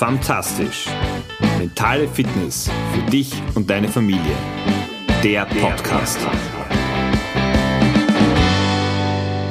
[0.00, 0.86] Fantastisch.
[1.58, 4.34] Mentale Fitness für dich und deine Familie.
[5.22, 6.18] Der Podcast.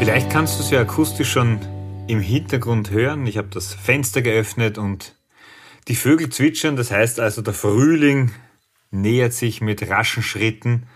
[0.00, 1.60] Vielleicht kannst du es ja akustisch schon
[2.08, 3.24] im Hintergrund hören.
[3.28, 5.14] Ich habe das Fenster geöffnet und
[5.86, 6.74] die Vögel zwitschern.
[6.74, 8.32] Das heißt also, der Frühling
[8.90, 10.88] nähert sich mit raschen Schritten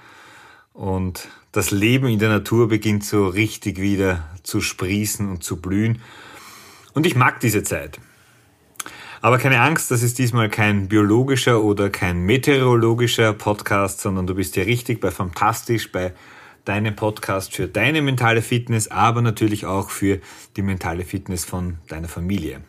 [0.73, 6.03] und das Leben in der Natur beginnt so richtig wieder zu sprießen und zu blühen.
[6.95, 8.01] Und ich mag diese Zeit.
[9.23, 14.55] Aber keine Angst, das ist diesmal kein biologischer oder kein meteorologischer Podcast, sondern du bist
[14.55, 16.13] hier richtig bei Fantastisch, bei
[16.65, 20.21] deinem Podcast für deine mentale Fitness, aber natürlich auch für
[20.57, 22.61] die mentale Fitness von deiner Familie.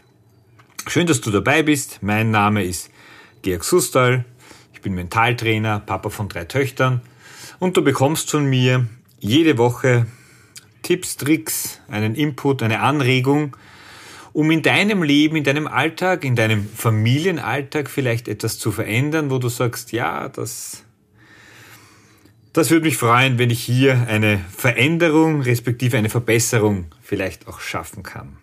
[0.88, 2.00] Schön, dass du dabei bist.
[2.02, 2.92] Mein Name ist
[3.42, 4.23] Georg Sustal.
[4.73, 7.02] Ich bin Mentaltrainer, Papa von drei Töchtern
[7.59, 8.88] und du bekommst von mir
[9.20, 10.06] jede Woche
[10.84, 13.58] Tipps, Tricks, einen Input, eine Anregung,
[14.38, 19.40] um in deinem Leben, in deinem Alltag, in deinem Familienalltag vielleicht etwas zu verändern, wo
[19.40, 20.84] du sagst, ja, das,
[22.54, 28.04] das würde mich freuen, wenn ich hier eine Veränderung, respektive eine Verbesserung vielleicht auch schaffen
[28.04, 28.38] kann.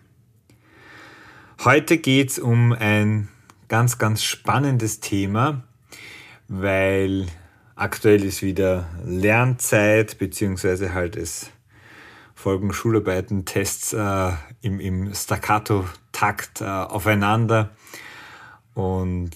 [1.63, 3.29] Heute geht es um ein
[3.69, 5.63] ganz, ganz spannendes Thema,
[6.49, 7.27] weil
[7.75, 11.51] aktuell ist wieder Lernzeit, beziehungsweise halt es
[12.45, 17.71] folgen Schularbeiten, Tests äh, im, im Staccato-Takt äh, aufeinander.
[18.75, 19.31] Und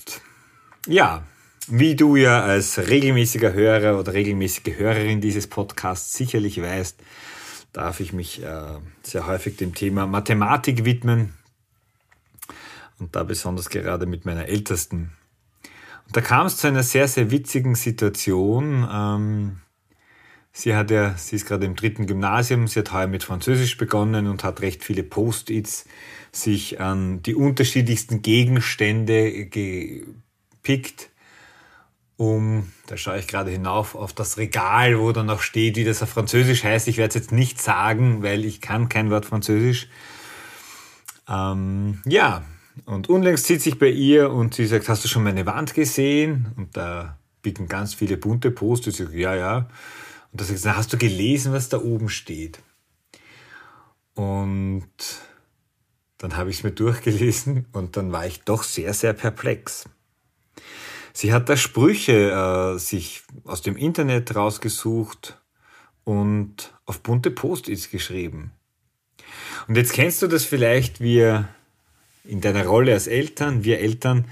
[0.86, 1.24] ja,
[1.68, 7.00] wie du ja als regelmäßiger Hörer oder regelmäßige Hörerin dieses Podcasts sicherlich weißt,
[7.74, 11.34] darf ich mich äh, sehr häufig dem Thema Mathematik widmen.
[13.00, 15.14] Und da besonders gerade mit meiner Ältesten.
[16.06, 18.88] Und da kam es zu einer sehr, sehr witzigen Situation.
[18.88, 19.62] Ähm,
[20.52, 24.28] Sie hat ja, sie ist gerade im dritten Gymnasium, sie hat heuer mit Französisch begonnen
[24.28, 25.86] und hat recht viele Post-its
[26.32, 31.10] sich an die unterschiedlichsten Gegenstände gepickt,
[32.20, 36.04] um, da schaue ich gerade hinauf auf das Regal, wo dann noch steht, wie das
[36.04, 36.90] auf Französisch heißt.
[36.90, 39.88] Ich werde es jetzt nicht sagen, weil ich kann kein Wort Französisch.
[41.30, 42.44] Ähm, ja,
[42.84, 46.48] und unlängst sitzt sich bei ihr und sie sagt, hast du schon meine Wand gesehen?
[46.58, 49.02] Und da picken ganz viele bunte Post-its.
[49.14, 49.70] Ja, ja.
[50.32, 52.60] Und da sagst du, hast du gelesen, was da oben steht?
[54.14, 54.90] Und
[56.18, 59.86] dann habe ich es mir durchgelesen und dann war ich doch sehr, sehr perplex.
[61.14, 62.32] Sie hat da Sprüche
[62.76, 65.40] äh, sich aus dem Internet rausgesucht
[66.04, 68.52] und auf bunte Post-its geschrieben.
[69.68, 71.48] Und jetzt kennst du das vielleicht, wir
[72.24, 74.26] in deiner Rolle als Eltern, wir Eltern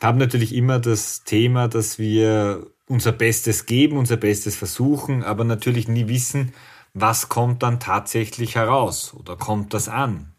[0.00, 5.86] haben natürlich immer das Thema, dass wir unser Bestes geben, unser Bestes versuchen, aber natürlich
[5.86, 6.52] nie wissen,
[6.92, 10.32] was kommt dann tatsächlich heraus oder kommt das an.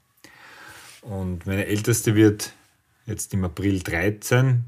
[1.01, 2.53] Und meine Älteste wird
[3.05, 4.65] jetzt im April 13.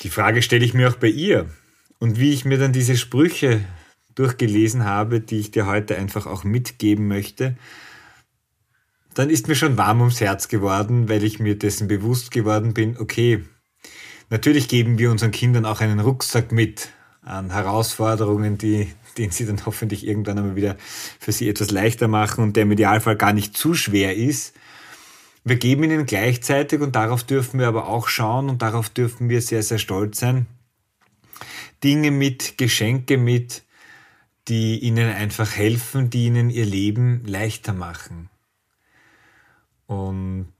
[0.00, 1.50] Die Frage stelle ich mir auch bei ihr.
[1.98, 3.62] Und wie ich mir dann diese Sprüche
[4.14, 7.58] durchgelesen habe, die ich dir heute einfach auch mitgeben möchte,
[9.12, 12.96] dann ist mir schon warm ums Herz geworden, weil ich mir dessen bewusst geworden bin,
[12.98, 13.44] okay,
[14.28, 16.88] Natürlich geben wir unseren Kindern auch einen Rucksack mit
[17.22, 20.76] an Herausforderungen, die, den sie dann hoffentlich irgendwann einmal wieder
[21.20, 24.54] für sie etwas leichter machen und der im Idealfall gar nicht zu schwer ist.
[25.44, 29.40] Wir geben ihnen gleichzeitig und darauf dürfen wir aber auch schauen und darauf dürfen wir
[29.40, 30.46] sehr, sehr stolz sein.
[31.84, 33.62] Dinge mit, Geschenke mit,
[34.48, 38.28] die ihnen einfach helfen, die ihnen ihr Leben leichter machen.
[39.86, 40.52] Und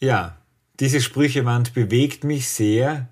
[0.00, 0.38] ja,
[0.82, 3.08] diese Sprüchewand bewegt mich sehr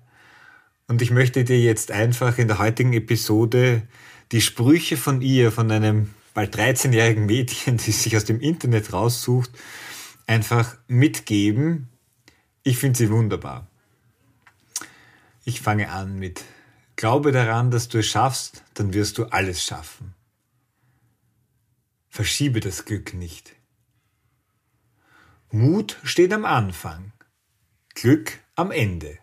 [0.89, 3.87] und ich möchte dir jetzt einfach in der heutigen Episode
[4.33, 9.51] die Sprüche von ihr, von einem bald 13-jährigen Mädchen, die sich aus dem Internet raussucht,
[10.27, 11.87] einfach mitgeben.
[12.63, 13.67] Ich finde sie wunderbar.
[15.45, 16.43] Ich fange an mit
[16.97, 20.13] Glaube daran, dass du es schaffst, dann wirst du alles schaffen.
[22.09, 23.55] Verschiebe das Glück nicht.
[25.51, 27.13] Mut steht am Anfang.
[27.93, 29.19] Glück am Ende.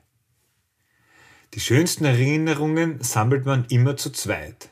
[1.54, 4.68] Die schönsten Erinnerungen sammelt man immer zu zweit.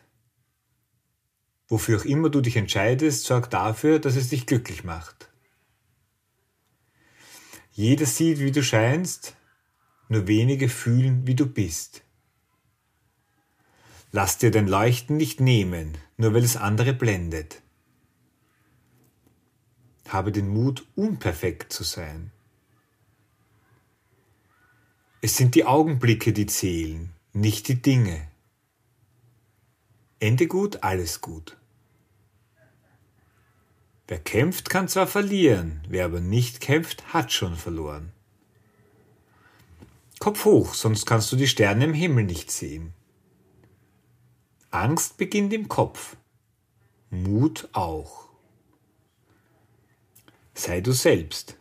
[1.66, 5.30] Wofür auch immer du dich entscheidest, sorg dafür, dass es dich glücklich macht.
[7.72, 9.34] Jeder sieht, wie du scheinst,
[10.08, 12.02] nur wenige fühlen, wie du bist.
[14.12, 17.62] Lass dir dein Leuchten nicht nehmen, nur weil es andere blendet.
[20.08, 22.30] Habe den Mut, unperfekt zu sein.
[25.26, 28.28] Es sind die Augenblicke, die zählen, nicht die Dinge.
[30.20, 31.56] Ende gut, alles gut.
[34.06, 38.12] Wer kämpft, kann zwar verlieren, wer aber nicht kämpft, hat schon verloren.
[40.20, 42.92] Kopf hoch, sonst kannst du die Sterne im Himmel nicht sehen.
[44.70, 46.16] Angst beginnt im Kopf,
[47.10, 48.28] Mut auch.
[50.54, 51.56] Sei du selbst,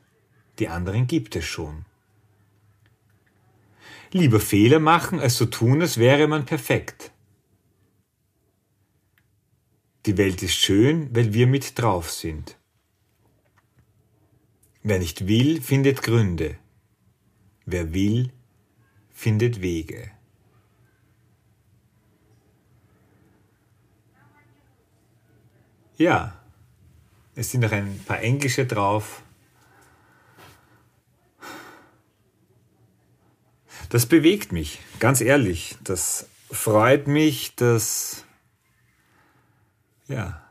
[0.60, 1.86] die anderen gibt es schon.
[4.16, 7.12] Lieber Fehler machen, als so tun, als wäre man perfekt.
[10.06, 12.58] Die Welt ist schön, weil wir mit drauf sind.
[14.84, 16.58] Wer nicht will, findet Gründe.
[17.66, 18.32] Wer will,
[19.12, 20.10] findet Wege.
[25.98, 26.42] Ja,
[27.36, 29.25] es sind noch ein paar englische drauf.
[33.90, 35.78] Das bewegt mich, ganz ehrlich.
[35.84, 38.26] Das freut mich, das
[40.08, 40.44] ja,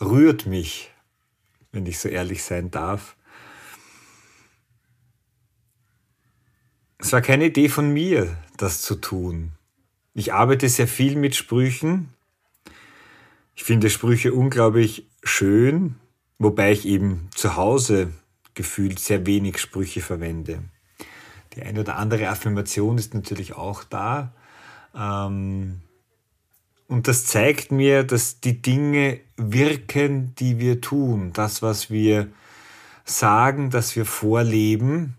[0.00, 0.90] rührt mich,
[1.70, 3.16] wenn ich so ehrlich sein darf.
[6.98, 9.52] Es war keine Idee von mir, das zu tun.
[10.14, 12.10] Ich arbeite sehr viel mit Sprüchen.
[13.54, 15.96] Ich finde Sprüche unglaublich schön,
[16.38, 18.12] wobei ich eben zu Hause
[18.54, 20.62] gefühlt sehr wenig Sprüche verwende.
[21.54, 24.32] Die eine oder andere Affirmation ist natürlich auch da.
[24.94, 25.80] Ähm,
[26.88, 31.32] und das zeigt mir, dass die Dinge wirken, die wir tun.
[31.32, 32.28] Das, was wir
[33.04, 35.16] sagen, dass wir vorleben,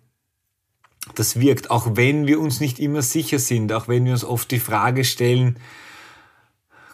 [1.15, 1.71] das wirkt.
[1.71, 5.03] Auch wenn wir uns nicht immer sicher sind, auch wenn wir uns oft die Frage
[5.03, 5.57] stellen,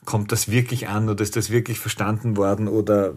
[0.05, 3.13] kommt das wirklich an oder ist das wirklich verstanden worden oder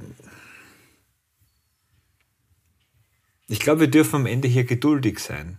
[3.48, 5.58] ich glaube, wir dürfen am Ende hier geduldig sein.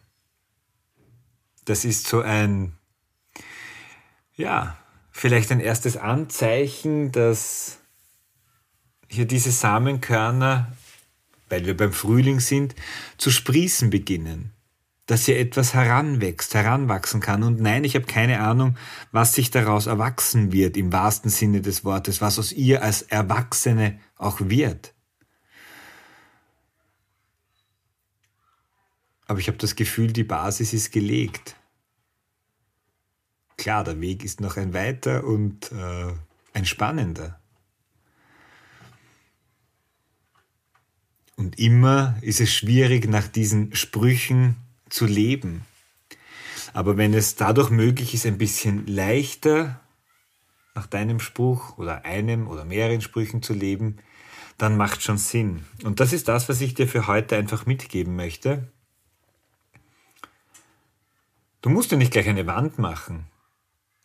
[1.66, 2.74] Das ist so ein,
[4.36, 4.78] ja,
[5.12, 7.80] vielleicht ein erstes Anzeichen, dass
[9.08, 10.72] hier diese Samenkörner,
[11.50, 12.76] weil wir beim Frühling sind,
[13.18, 14.52] zu sprießen beginnen.
[15.06, 17.44] Dass hier etwas heranwächst, heranwachsen kann.
[17.44, 18.78] Und nein, ich habe keine Ahnung,
[19.12, 24.00] was sich daraus erwachsen wird, im wahrsten Sinne des Wortes, was aus ihr als Erwachsene
[24.18, 24.93] auch wird.
[29.26, 31.56] Aber ich habe das Gefühl, die Basis ist gelegt.
[33.58, 36.14] Klar, der Weg ist noch ein weiter und äh,
[36.54, 37.40] ein spannender.
[41.36, 44.56] Und immer ist es schwierig, nach diesen Sprüchen
[44.90, 45.66] zu leben.
[46.74, 49.80] Aber wenn es dadurch möglich ist, ein bisschen leichter
[50.76, 53.98] nach deinem Spruch oder einem oder mehreren Sprüchen zu leben,
[54.58, 55.66] dann macht schon Sinn.
[55.84, 58.72] Und das ist das, was ich dir für heute einfach mitgeben möchte.
[61.64, 63.26] Du musst ja nicht gleich eine Wand machen,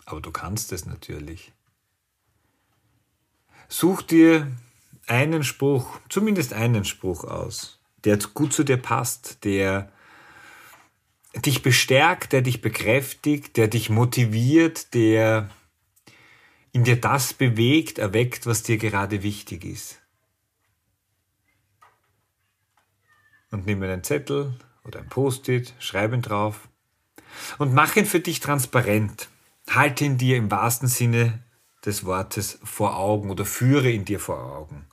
[0.05, 1.53] aber du kannst es natürlich.
[3.67, 4.47] Such dir
[5.09, 9.91] einen Spruch, zumindest einen Spruch aus, der gut zu dir passt, der
[11.35, 15.51] dich bestärkt, der dich bekräftigt, der dich motiviert, der
[16.71, 20.01] in dir das bewegt, erweckt, was dir gerade wichtig ist.
[23.51, 26.69] Und nimm einen Zettel oder ein Post-it, schreib ihn drauf
[27.59, 29.29] und mach ihn für dich transparent.
[29.69, 31.43] Halte ihn dir im wahrsten Sinne
[31.85, 34.87] des Wortes vor Augen oder führe ihn dir vor Augen.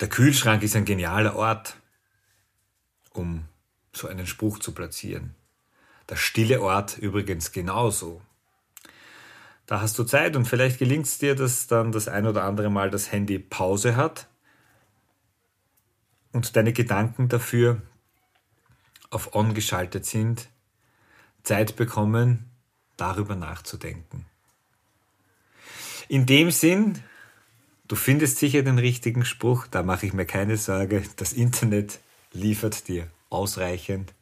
[0.00, 1.76] Der Kühlschrank ist ein genialer Ort,
[3.10, 3.44] um
[3.92, 5.34] so einen Spruch zu platzieren.
[6.08, 8.20] Der stille Ort übrigens genauso.
[9.66, 12.68] Da hast du Zeit und vielleicht gelingt es dir, dass dann das ein oder andere
[12.68, 14.26] Mal das Handy Pause hat
[16.32, 17.80] und deine Gedanken dafür
[19.12, 20.48] auf On geschaltet sind,
[21.42, 22.50] Zeit bekommen,
[22.96, 24.26] darüber nachzudenken.
[26.08, 27.02] In dem Sinn,
[27.88, 32.00] du findest sicher den richtigen Spruch, da mache ich mir keine Sorge, das Internet
[32.32, 34.12] liefert dir ausreichend.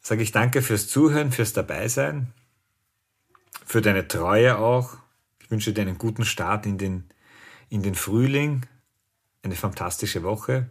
[0.00, 2.32] Sage ich danke fürs Zuhören, fürs Dabeisein,
[3.66, 4.96] für deine Treue auch.
[5.40, 7.04] Ich wünsche dir einen guten Start in den,
[7.68, 8.66] in den Frühling,
[9.42, 10.70] eine fantastische Woche.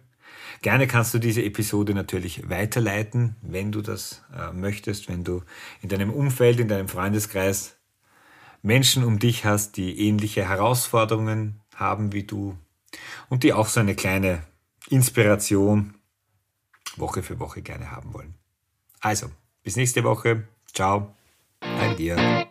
[0.61, 5.43] Gerne kannst du diese Episode natürlich weiterleiten, wenn du das äh, möchtest, wenn du
[5.81, 7.77] in deinem Umfeld, in deinem Freundeskreis
[8.61, 12.57] Menschen um dich hast, die ähnliche Herausforderungen haben wie du
[13.29, 14.43] und die auch so eine kleine
[14.89, 15.93] Inspiration
[16.95, 18.33] Woche für Woche gerne haben wollen.
[18.99, 19.29] Also,
[19.63, 20.47] bis nächste Woche.
[20.73, 21.13] Ciao.
[21.61, 22.47] Dein dir.